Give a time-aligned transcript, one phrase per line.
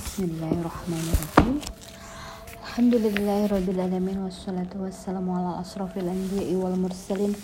[0.00, 1.60] Bismillahirrahmanirrahim
[2.64, 7.36] Alhamdulillahirrabbilalamin Wassalatu wassalamu ala asrafil anbiya'i wal mursalin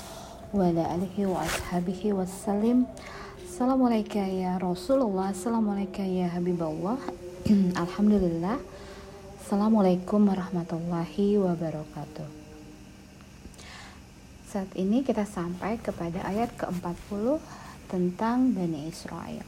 [7.77, 8.57] Alhamdulillah
[9.45, 12.29] Assalamualaikum warahmatullahi wabarakatuh
[14.49, 17.37] Saat ini kita sampai kepada ayat ke-40
[17.93, 19.45] tentang Bani Israel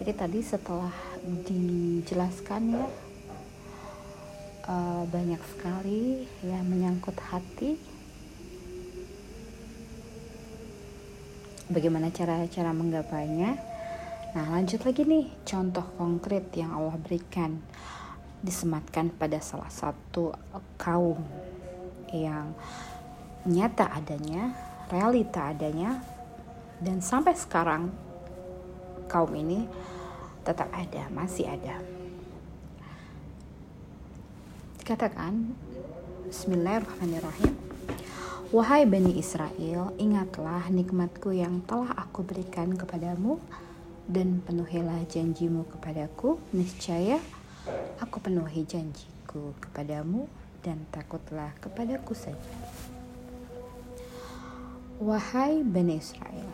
[0.00, 0.96] jadi tadi setelah
[1.44, 2.88] dijelaskan ya
[4.64, 7.76] uh, banyak sekali yang menyangkut hati.
[11.68, 13.60] Bagaimana cara-cara menggapainya?
[14.32, 17.60] Nah lanjut lagi nih contoh konkret yang Allah berikan
[18.40, 20.32] disematkan pada salah satu
[20.80, 21.20] kaum
[22.08, 22.56] yang
[23.44, 24.56] nyata adanya
[24.88, 26.00] realita adanya
[26.80, 28.09] dan sampai sekarang
[29.10, 29.66] kaum ini
[30.46, 31.82] tetap ada, masih ada.
[34.78, 35.50] Dikatakan,
[36.30, 37.58] Bismillahirrahmanirrahim.
[38.54, 43.42] Wahai Bani Israel, ingatlah nikmatku yang telah aku berikan kepadamu
[44.06, 46.38] dan penuhilah janjimu kepadaku.
[46.54, 47.18] Niscaya
[47.98, 50.26] aku penuhi janjiku kepadamu
[50.62, 52.54] dan takutlah kepadaku saja.
[55.02, 56.50] Wahai Bani Israel.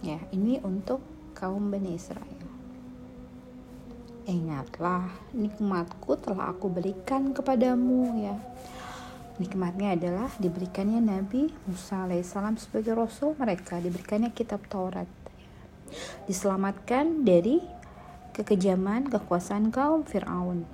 [0.00, 2.48] Ya, ini untuk kaum Bani Israel.
[4.26, 8.34] Ingatlah, nikmatku telah aku berikan kepadamu ya.
[9.36, 15.06] Nikmatnya adalah diberikannya Nabi Musa alaihissalam sebagai rasul mereka, diberikannya kitab Taurat.
[16.24, 17.60] Diselamatkan dari
[18.34, 20.64] kekejaman kekuasaan kaum Fir'aun.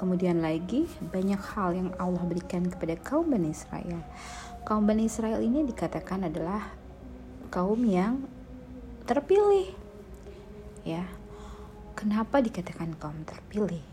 [0.00, 4.00] Kemudian lagi banyak hal yang Allah berikan kepada kaum Bani Israel.
[4.64, 6.72] Kaum Bani Israel ini dikatakan adalah
[7.52, 8.24] kaum yang
[9.10, 9.74] terpilih.
[10.86, 11.04] Ya,
[12.00, 13.84] Kenapa dikatakan kaum terpilih?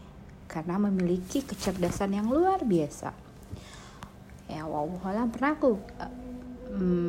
[0.48, 3.12] Karena memiliki kecerdasan yang luar biasa.
[4.48, 6.14] Ya, wawahala pernah aku uh,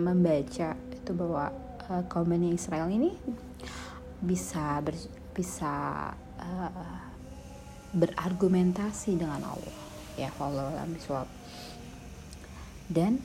[0.02, 1.54] membaca itu bahwa
[1.86, 3.14] uh, kaum Bani Israel ini
[4.18, 4.98] bisa ber,
[5.38, 5.70] bisa
[6.42, 6.98] uh,
[7.94, 9.78] berargumentasi dengan Allah.
[10.18, 11.30] Ya, Allah biswab.
[12.90, 13.22] Dan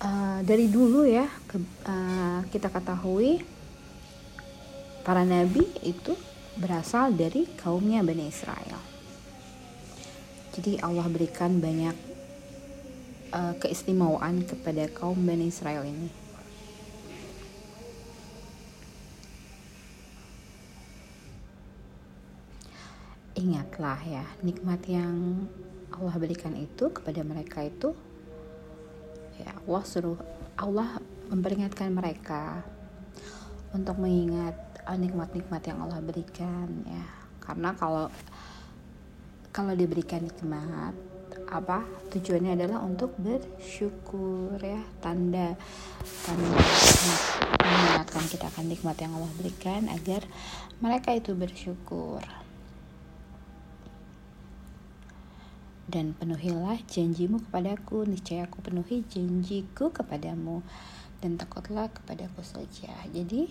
[0.00, 3.59] uh, dari dulu ya ke, uh, kita ketahui
[5.10, 6.14] para nabi itu
[6.54, 8.78] berasal dari kaumnya Bani Israel.
[10.54, 11.98] Jadi Allah berikan banyak
[13.34, 16.06] uh, keistimewaan kepada kaum Bani Israel ini.
[23.34, 25.42] Ingatlah ya, nikmat yang
[25.90, 27.98] Allah berikan itu kepada mereka itu
[29.42, 30.22] ya Allah suruh
[30.54, 31.02] Allah
[31.34, 32.62] memperingatkan mereka
[33.74, 37.04] untuk mengingat nikmat-nikmat yang Allah berikan ya.
[37.40, 38.08] Karena kalau
[39.50, 40.94] kalau diberikan nikmat
[41.50, 41.82] apa
[42.14, 44.80] tujuannya adalah untuk bersyukur ya.
[45.02, 45.58] Tanda
[46.24, 46.58] tanda
[47.60, 50.22] mengingatkan kita akan nikmat yang Allah berikan agar
[50.78, 52.22] mereka itu bersyukur.
[55.90, 60.62] Dan penuhilah janjimu kepadaku niscaya aku penuhi janjiku kepadamu
[61.18, 62.94] dan takutlah kepadaku saja.
[63.10, 63.50] Jadi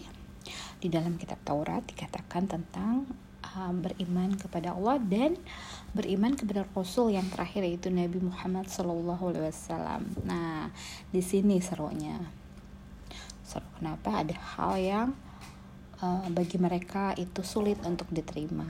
[0.79, 3.03] di dalam kitab Taurat dikatakan tentang
[3.43, 5.35] uh, beriman kepada Allah dan
[5.91, 8.69] beriman kepada Rasul yang terakhir yaitu Nabi Muhammad
[9.43, 10.07] Wasallam.
[10.23, 10.69] Nah,
[11.09, 12.19] di sini serunya.
[13.43, 15.09] Seru kenapa ada hal yang
[16.05, 18.69] uh, bagi mereka itu sulit untuk diterima.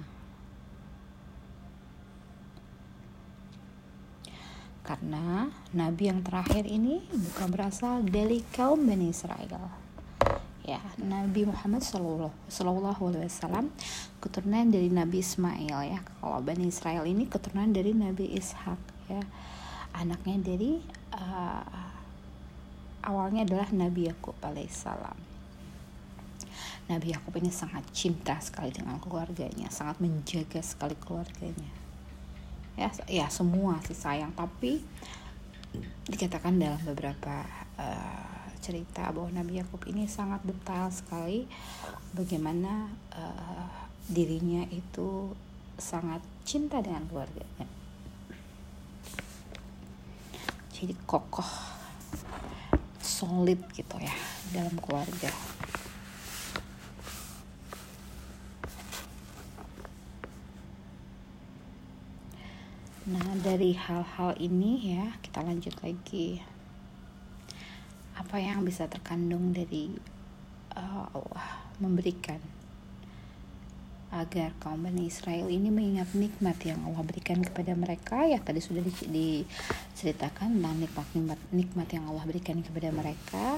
[4.88, 5.46] Karena
[5.78, 9.89] Nabi yang terakhir ini bukan berasal dari kaum Bani Israel
[10.70, 13.74] ya Nabi Muhammad Shallallahu Alaihi Wasallam
[14.22, 16.00] keturunan dari Nabi Ismail ya.
[16.22, 18.78] Kalau Bani Israel ini keturunan dari Nabi Ishak
[19.10, 19.24] ya.
[19.98, 20.78] Anaknya dari
[21.18, 21.90] uh,
[23.02, 25.18] awalnya adalah Nabi Yakub alaihissalam
[26.90, 31.74] Nabi Yakub ini sangat cinta sekali dengan keluarganya sangat menjaga sekali keluarganya.
[32.74, 34.82] Ya ya semua sih sayang tapi
[36.10, 37.46] dikatakan dalam beberapa
[37.78, 41.48] uh, cerita bahwa Nabi Yakub ini sangat detail sekali
[42.12, 43.68] bagaimana uh,
[44.06, 45.32] dirinya itu
[45.80, 47.68] sangat cinta dengan keluarganya.
[50.76, 51.52] Jadi kokoh,
[53.04, 54.16] solid gitu ya
[54.56, 55.32] dalam keluarga.
[63.10, 66.46] Nah, dari hal-hal ini ya, kita lanjut lagi
[68.30, 69.90] apa yang bisa terkandung dari
[70.78, 72.38] uh, Allah memberikan
[74.14, 78.30] agar kaum Bani Israel ini mengingat nikmat yang Allah berikan kepada mereka.
[78.30, 83.58] Ya tadi sudah diceritakan tentang nikmat nikmat nikmat yang Allah berikan kepada mereka.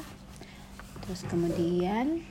[1.04, 2.24] Terus kemudian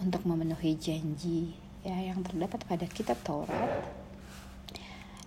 [0.00, 1.52] untuk memenuhi janji
[1.84, 3.84] ya yang terdapat pada kitab Taurat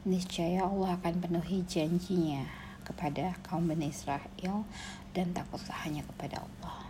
[0.10, 4.64] niscaya Allah akan penuhi janjinya kepada kaum Bani Israel
[5.12, 6.88] dan takutlah hanya kepada Allah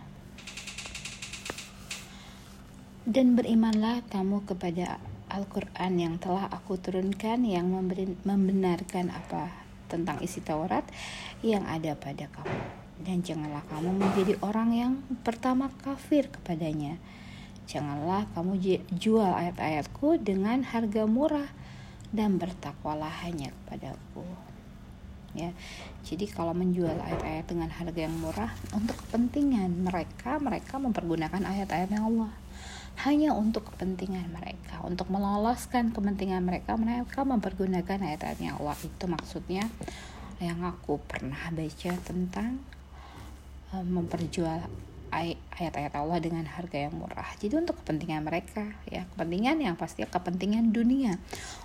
[3.08, 5.00] Dan berimanlah kamu kepada
[5.32, 9.48] Al-Quran yang telah aku turunkan yang memberi, membenarkan apa
[9.88, 10.84] tentang isi Taurat
[11.40, 12.60] yang ada pada kamu.
[13.00, 14.92] Dan janganlah kamu menjadi orang yang
[15.24, 17.00] pertama kafir kepadanya.
[17.64, 18.60] Janganlah kamu
[18.92, 21.48] jual ayat-ayatku dengan harga murah
[22.12, 24.28] dan bertakwalah hanya kepadaku.
[25.38, 25.54] Ya,
[26.02, 32.34] jadi kalau menjual ayat-ayat dengan harga yang murah untuk kepentingan mereka, mereka mempergunakan ayat-ayat Allah.
[33.06, 38.74] Hanya untuk kepentingan mereka untuk meloloskan kepentingan mereka mereka mempergunakan ayat-ayatnya Allah.
[38.82, 39.70] Itu maksudnya
[40.38, 42.62] yang aku pernah baca tentang
[43.74, 44.64] um, memperjual
[45.10, 47.28] ayat-ayat Allah dengan harga yang murah.
[47.40, 49.04] Jadi untuk kepentingan mereka ya.
[49.14, 51.16] Kepentingan yang pasti kepentingan dunia.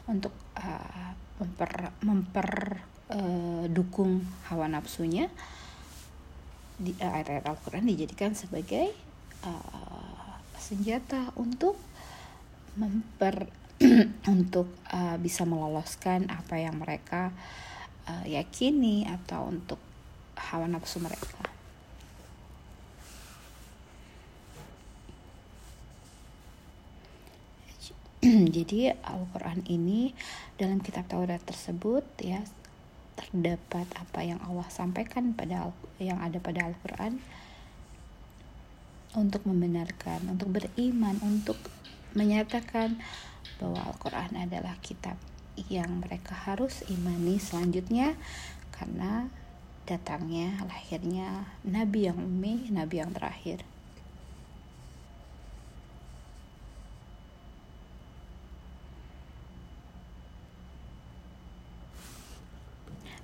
[0.09, 2.49] Untuk uh, memper memper
[3.13, 5.29] uh, dukung hawa nafsunya
[6.81, 8.89] di ayat-ayat Al-Quran dijadikan sebagai
[9.45, 11.77] uh, senjata untuk
[12.73, 13.47] memper
[14.33, 17.29] untuk uh, bisa meloloskan apa yang mereka
[18.09, 19.77] uh, yakini atau untuk
[20.33, 21.45] hawa nafsu mereka.
[28.55, 30.15] Jadi Al-Qur'an ini
[30.55, 32.41] dalam kitab Taurat tersebut ya
[33.13, 35.71] terdapat apa yang Allah sampaikan pada
[36.01, 37.21] yang ada pada Al-Qur'an
[39.13, 41.57] untuk membenarkan, untuk beriman, untuk
[42.17, 42.97] menyatakan
[43.61, 45.17] bahwa Al-Quran adalah kitab
[45.69, 48.17] yang mereka harus imani selanjutnya
[48.73, 49.29] karena
[49.85, 53.61] datangnya lahirnya nabi yang ummi, nabi yang terakhir.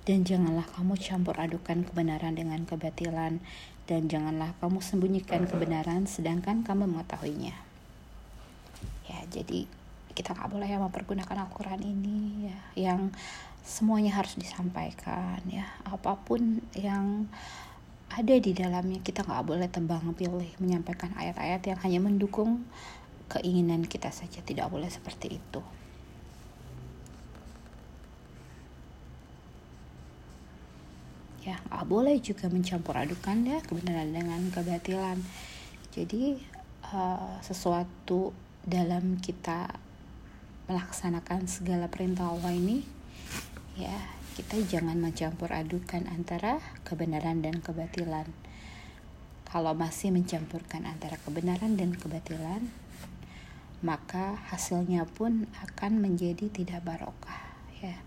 [0.09, 3.37] Dan janganlah kamu campur adukan kebenaran dengan kebatilan
[3.85, 7.53] dan janganlah kamu sembunyikan kebenaran sedangkan kamu mengetahuinya.
[9.05, 9.69] Ya, jadi
[10.17, 12.57] kita nggak boleh ya mempergunakan Al-Quran ini ya,
[12.89, 13.13] yang
[13.61, 17.29] semuanya harus disampaikan ya, apa pun yang
[18.09, 22.65] ada di dalamnya kita nggak boleh tebang pilih menyampaikan ayat-ayat yang hanya mendukung
[23.29, 24.41] keinginan kita saja.
[24.41, 25.61] Tidak boleh seperti itu
[31.49, 35.17] ya nggak boleh juga mencampur adukan ya kebenaran dengan kebatilan.
[35.89, 36.37] Jadi
[36.93, 38.29] uh, sesuatu
[38.61, 39.73] dalam kita
[40.69, 42.85] melaksanakan segala perintah Allah ini
[43.73, 43.97] ya
[44.37, 48.29] kita jangan mencampur adukan antara kebenaran dan kebatilan.
[49.49, 52.69] Kalau masih mencampurkan antara kebenaran dan kebatilan
[53.81, 57.49] maka hasilnya pun akan menjadi tidak barokah
[57.81, 57.97] ya.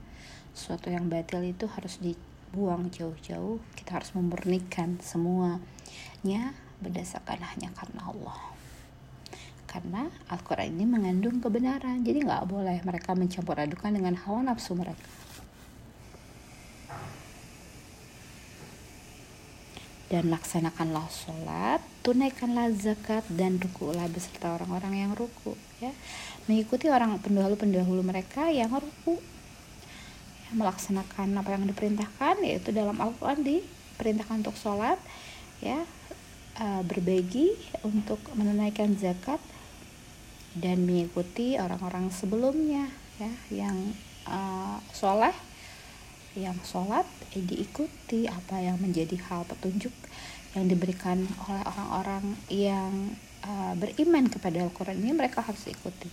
[0.55, 2.14] Sesuatu yang batil itu harus di
[2.53, 6.53] buang jauh-jauh kita harus memurnikan semuanya
[6.85, 8.41] berdasarkan hanya karena Allah.
[9.65, 15.09] Karena Al-Quran ini mengandung kebenaran jadi nggak boleh mereka mencampur adukan dengan hawa nafsu mereka.
[20.13, 25.89] Dan laksanakanlah sholat tunaikanlah zakat dan rukulah beserta orang-orang yang ruku ya.
[26.44, 29.17] Mengikuti orang pendahulu-pendahulu mereka yang ruku
[30.53, 35.01] melaksanakan apa yang diperintahkan yaitu dalam Al-Quran diperintahkan untuk sholat
[35.65, 35.81] ya
[36.61, 39.41] uh, berbagi untuk menunaikan zakat
[40.53, 43.77] dan mengikuti orang-orang sebelumnya ya yang
[44.29, 45.32] uh, soleh
[46.32, 47.05] yang sholat
[47.37, 49.93] eh, diikuti apa yang menjadi hal petunjuk
[50.56, 56.09] yang diberikan oleh orang-orang yang uh, beriman kepada Al-Quran ini mereka harus ikuti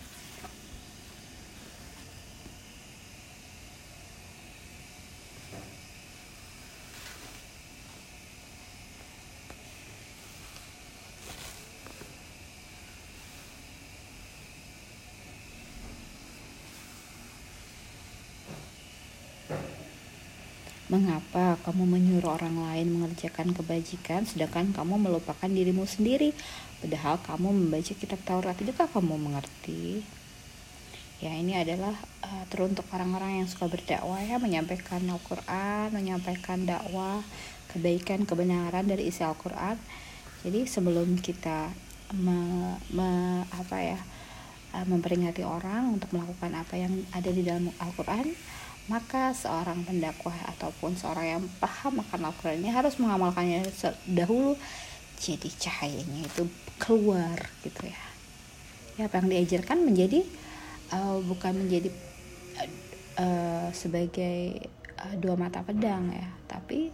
[20.90, 26.34] Mengapa kamu menyuruh orang lain mengerjakan kebajikan sedangkan kamu melupakan dirimu sendiri?
[26.82, 30.02] Padahal kamu membaca kitab Taurat, tidakkah kamu mengerti?
[31.22, 31.94] Ya, ini adalah
[32.26, 37.22] uh, teruntuk orang-orang yang suka berdakwah ya, menyampaikan Al-Qur'an, menyampaikan dakwah,
[37.70, 39.78] kebaikan, kebenaran dari isi Al-Qur'an.
[40.42, 41.70] Jadi sebelum kita
[42.18, 42.40] me,
[42.96, 44.00] me, apa ya?
[44.74, 48.34] uh, memperingati orang untuk melakukan apa yang ada di dalam Al-Quran
[48.88, 53.68] maka seorang pendakwah ataupun seorang yang paham akan Al-Quran ini harus mengamalkannya
[54.10, 54.56] dahulu
[55.20, 56.48] jadi cahayanya itu
[56.80, 58.04] keluar gitu ya.
[58.96, 60.24] Ya apa yang diajarkan menjadi
[60.96, 61.92] uh, bukan menjadi
[63.20, 64.70] uh, sebagai
[65.00, 66.92] uh, dua mata pedang ya tapi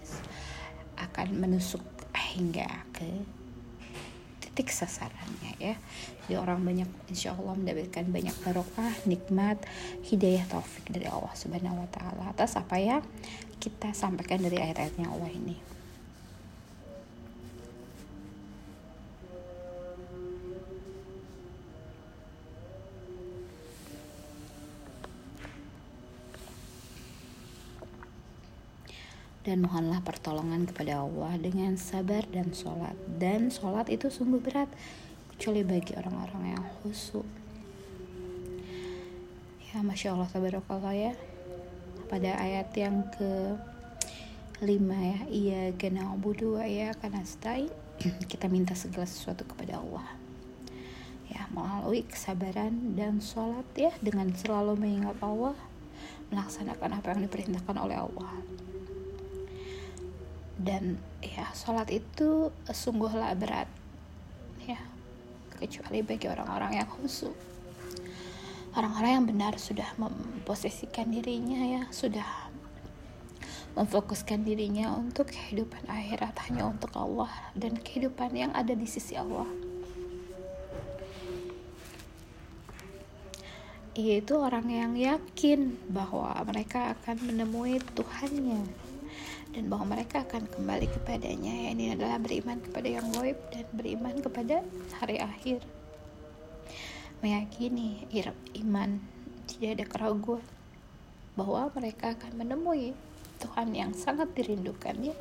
[0.95, 1.81] akan menusuk
[2.15, 3.07] hingga ke
[4.55, 5.75] titik sasarannya ya.
[6.23, 9.59] Jadi orang banyak insya Allah mendapatkan banyak barokah nikmat
[10.07, 13.03] hidayah taufik dari Allah subhanahu wa taala atas apa ya
[13.59, 15.74] kita sampaikan dari ayat-ayatnya Allah ini
[29.45, 32.97] dan mohonlah pertolongan kepada Allah dengan sabar dan sholat.
[33.05, 34.65] Dan sholat itu sungguh berat
[35.37, 37.29] kecuali bagi orang-orang yang khusyuk.
[39.69, 41.13] Ya masya Allah tabarakallah ya.
[42.09, 43.53] Pada ayat yang ke
[44.65, 47.69] lima ya iya kena budu ya karena stain
[48.31, 50.09] kita minta segala sesuatu kepada Allah.
[51.29, 55.53] Ya melalui kesabaran dan sholat ya dengan selalu mengingat Allah
[56.33, 58.33] melaksanakan apa yang diperintahkan oleh Allah
[60.55, 63.67] dan ya sholat itu sungguhlah berat.
[64.63, 64.79] Ya
[65.55, 67.35] kecuali bagi orang-orang yang khusyuk.
[68.75, 72.27] Orang-orang yang benar sudah memposisikan dirinya ya sudah
[73.75, 79.47] memfokuskan dirinya untuk kehidupan akhirat hanya untuk Allah dan kehidupan yang ada di sisi Allah.
[83.95, 88.84] Yaitu orang yang yakin bahwa mereka akan menemui Tuhannya
[89.55, 91.47] dan bahwa mereka akan kembali kepadanya.
[91.47, 94.59] Ya ini adalah beriman kepada yang gaib dan beriman kepada
[94.99, 95.63] hari akhir.
[97.23, 98.03] Meyakini
[98.59, 98.99] iman
[99.47, 100.43] tidak ada keraguan
[101.39, 102.91] bahwa mereka akan menemui
[103.39, 105.15] Tuhan yang sangat dirindukannya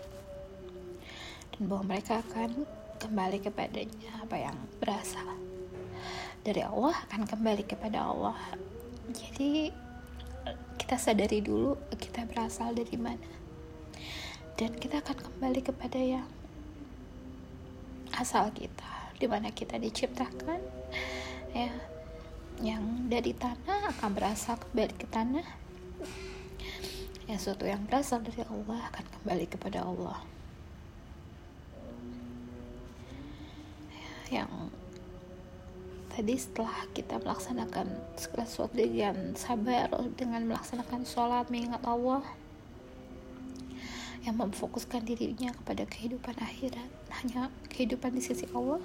[1.55, 2.67] dan bahwa mereka akan
[2.99, 4.19] kembali kepadanya.
[4.27, 5.39] Apa yang berasal
[6.43, 8.35] dari Allah akan kembali kepada Allah.
[9.15, 9.71] Jadi
[10.75, 13.44] kita sadari dulu kita berasal dari mana
[14.55, 16.29] dan kita akan kembali kepada yang
[18.15, 20.63] asal kita di mana kita diciptakan
[21.55, 21.71] ya.
[22.63, 25.43] Yang dari tanah akan berasal kembali ke tanah.
[27.27, 30.23] Ya sesuatu yang berasal dari Allah akan kembali kepada Allah.
[34.31, 34.71] Yang
[36.15, 42.23] tadi setelah kita melaksanakan segala sesuatu dengan sabar dengan melaksanakan sholat mengingat Allah
[44.25, 46.89] yang memfokuskan dirinya kepada kehidupan akhirat.
[47.21, 48.81] Hanya kehidupan di sisi Allah.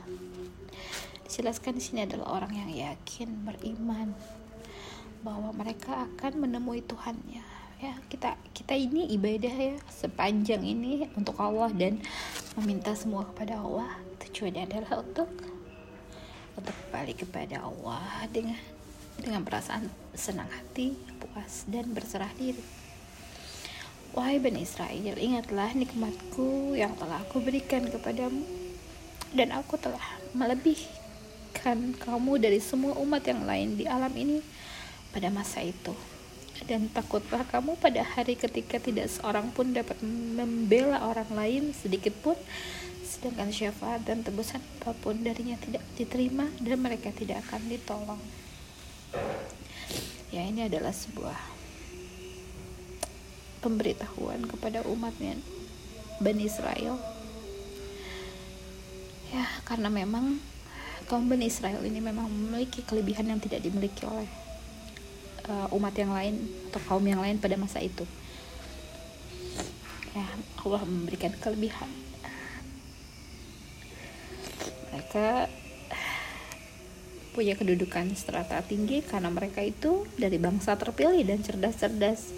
[1.26, 4.12] Dijelaskan di sini adalah orang yang yakin beriman
[5.24, 7.44] bahwa mereka akan menemui Tuhannya.
[7.80, 12.04] Ya kita kita ini ibadah ya sepanjang ini untuk Allah dan
[12.60, 13.88] meminta semua kepada Allah.
[14.20, 15.32] Tujuannya adalah untuk
[16.60, 18.60] untuk kembali kepada Allah dengan
[19.16, 22.79] dengan perasaan senang hati puas dan berserah diri
[24.10, 28.42] Wahai Bani Israel, ingatlah nikmatku yang telah aku berikan kepadamu
[29.38, 30.02] dan aku telah
[30.34, 34.42] melebihkan kamu dari semua umat yang lain di alam ini
[35.14, 35.94] pada masa itu.
[36.66, 42.36] Dan takutlah kamu pada hari ketika tidak seorang pun dapat membela orang lain sedikit pun
[43.06, 48.22] sedangkan syafaat dan tebusan apa pun darinya tidak diterima dan mereka tidak akan ditolong.
[50.34, 51.59] Ya ini adalah sebuah
[53.60, 55.36] pemberitahuan kepada umatnya
[56.20, 57.00] Bani Israel.
[59.30, 60.42] Ya karena memang
[61.06, 64.28] kaum Bani Israel ini memang memiliki kelebihan yang tidak dimiliki oleh
[65.50, 68.06] uh, umat yang lain atau kaum yang lain pada masa itu.
[70.14, 70.26] Ya
[70.66, 71.90] Allah memberikan kelebihan.
[74.90, 75.50] Mereka
[77.34, 82.36] punya kedudukan strata tinggi karena mereka itu dari bangsa terpilih dan cerdas-cerdas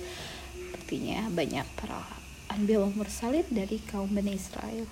[0.92, 2.04] artinya banyak para
[2.52, 4.84] anbiya mursalin dari kaum Bani Israel.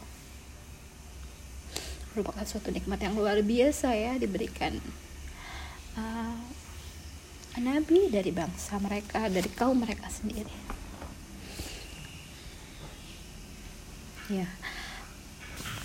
[2.15, 4.79] Merupakan suatu nikmat yang luar biasa ya diberikan
[5.99, 6.39] uh,
[7.59, 10.55] nabi dari bangsa mereka dari kaum mereka sendiri.
[14.31, 14.47] Ya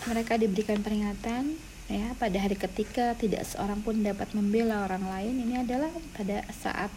[0.07, 1.59] mereka diberikan peringatan
[1.91, 5.43] ya pada hari ketika tidak seorang pun dapat membela orang lain.
[5.43, 6.95] Ini adalah pada saat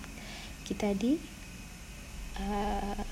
[0.69, 1.17] kita di
[2.37, 3.06] uh,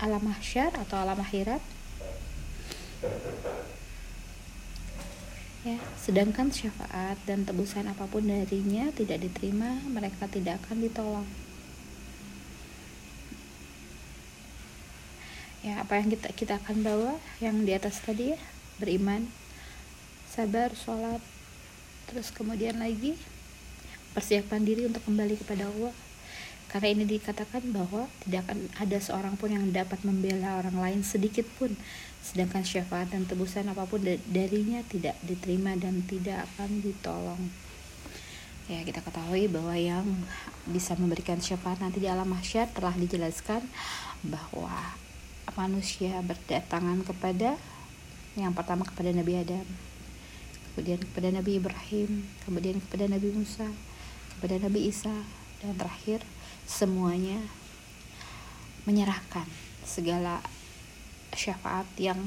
[0.00, 1.60] alam mahsyar atau alam akhirat?
[5.60, 11.28] Ya sedangkan syafaat dan tebusan apa pun darinya tidak diterima mereka tidak akan ditolong.
[15.60, 17.12] Ya apa yang kita kita akan bawa?
[17.44, 18.40] Yang di atas tadi ya
[18.80, 19.28] beriman
[20.32, 21.20] sabar sholat
[22.08, 23.20] terus kemudian lagi
[24.16, 25.92] persiapan diri untuk kembali kepada Allah
[26.70, 31.42] karena ini dikatakan bahwa tidak akan ada seorang pun yang dapat membela orang lain sedikit
[31.58, 31.74] pun.
[32.22, 33.98] Sedangkan syafaat dan tebusan apa pun
[34.30, 37.42] darinya tidak diterima dan tidak akan ditolong.
[38.70, 40.06] Ya kita ketahui bahwa yang
[40.70, 43.66] bisa memberikan syafaat nanti di alam mahsyar telah dijelaskan
[44.22, 44.70] bahwa
[45.58, 47.58] manusia berdatangan kepada
[48.38, 49.66] yang pertama kepada Nabi Adam
[50.72, 53.66] kemudian kepada Nabi Ibrahim kemudian kepada Nabi Musa
[54.38, 55.12] kepada Nabi Isa
[55.60, 56.22] dan terakhir
[56.70, 57.42] semuanya
[58.86, 59.50] menyerahkan
[59.82, 60.38] segala
[61.34, 62.18] syafaat yang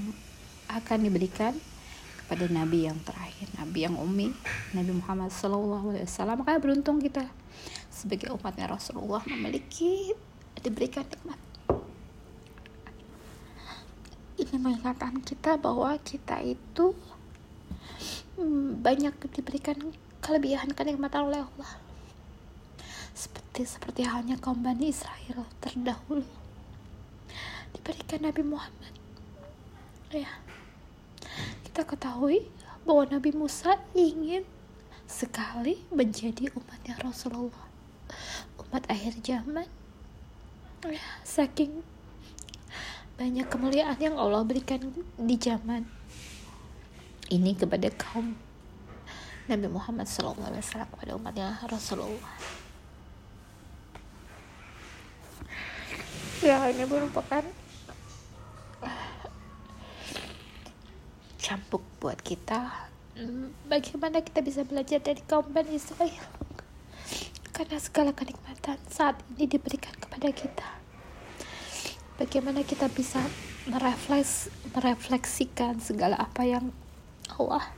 [0.67, 1.55] akan diberikan
[2.19, 4.35] kepada Nabi yang terakhir, Nabi yang umi,
[4.75, 6.03] Nabi Muhammad SAW.
[6.35, 7.23] Makanya beruntung kita
[7.87, 10.11] sebagai umatnya Rasulullah memiliki
[10.59, 11.39] diberikan nikmat
[14.43, 16.97] ini mengingatkan kita bahwa kita itu
[18.37, 19.77] hmm, banyak diberikan
[20.19, 21.71] kelebihan kenikmatan oleh Allah
[23.13, 26.25] seperti seperti halnya kaum Bani Israel terdahulu.
[27.73, 28.93] Diberikan Nabi Muhammad.
[30.09, 30.29] Ya.
[31.65, 32.49] Kita ketahui
[32.85, 34.45] bahwa Nabi Musa ingin
[35.05, 37.69] sekali menjadi umatnya Rasulullah.
[38.57, 39.69] Umat akhir zaman.
[40.83, 41.79] Ya, saking
[43.15, 44.83] banyak kemuliaan yang Allah berikan
[45.15, 45.87] di zaman
[47.31, 48.35] ini kepada kaum
[49.47, 52.52] Nabi Muhammad SAW kepada umatnya Rasulullah
[56.43, 57.39] ya ini merupakan
[61.39, 62.91] campuk buat kita.
[63.71, 66.19] Bagaimana kita bisa belajar dari kaum Bani Israel
[67.55, 70.67] karena segala kenikmatan saat ini diberikan kepada kita.
[72.19, 73.23] Bagaimana kita bisa
[73.63, 76.75] merefleks merefleksikan segala apa yang
[77.39, 77.71] Allah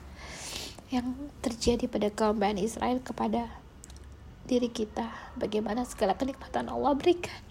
[0.90, 1.14] yang
[1.46, 3.46] terjadi pada kaum Bani Israel kepada
[4.50, 5.14] diri kita.
[5.38, 7.45] Bagaimana segala kenikmatan Allah berikan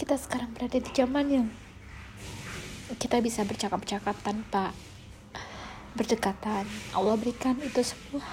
[0.00, 1.48] kita sekarang berada di zaman yang
[2.96, 4.72] kita bisa bercakap-cakap tanpa
[5.92, 6.64] berdekatan.
[6.96, 8.24] Allah berikan itu semua.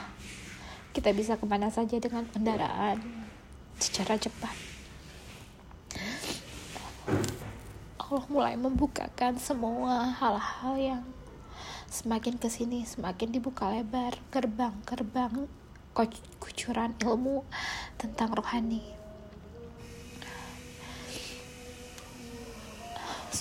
[0.96, 3.04] Kita bisa ke mana saja dengan kendaraan
[3.84, 4.56] secara cepat.
[8.00, 11.04] Allah mulai membukakan semua hal-hal yang
[11.92, 14.16] semakin ke sini semakin dibuka lebar.
[14.32, 15.52] Gerbang-gerbang
[16.40, 17.44] kucuran ilmu
[18.00, 18.97] tentang rohani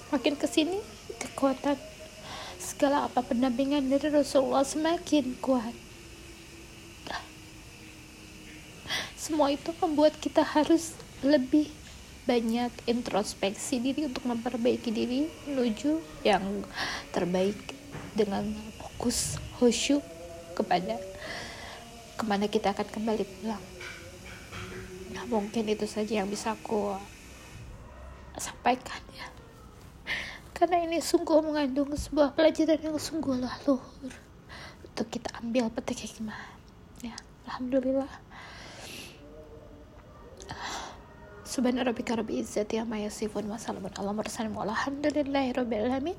[0.07, 0.79] semakin ke sini
[1.19, 1.75] kekuatan
[2.63, 5.75] segala apa pendampingan dari Rasulullah semakin kuat.
[9.19, 10.95] Semua itu membuat kita harus
[11.27, 11.67] lebih
[12.31, 16.63] banyak introspeksi diri untuk memperbaiki diri menuju yang
[17.11, 17.59] terbaik
[18.15, 18.47] dengan
[18.79, 20.03] fokus khusyuk
[20.55, 20.99] kepada
[22.15, 23.65] ke mana kita akan kembali pulang.
[25.15, 26.95] Nah, mungkin itu saja yang bisa aku
[28.39, 29.36] sampaikan ya
[30.57, 33.37] karena ini sungguh mengandung sebuah pelajaran yang sungguh
[33.69, 33.85] luhur
[34.89, 36.41] untuk kita ambil petik hikmah
[37.05, 37.13] ya
[37.45, 38.09] alhamdulillah
[41.47, 46.19] Subhana rabbika rabbil izzati amma yasifun wa salamun ala mursalin walhamdulillahi rabbil alamin.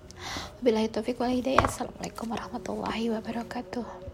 [0.63, 1.61] Wabillahi taufiq wal hidayah.
[1.67, 4.07] Assalamualaikum warahmatullahi wabarakatuh.